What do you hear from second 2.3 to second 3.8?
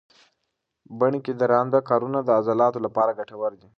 عضلاتو لپاره ګټور دي.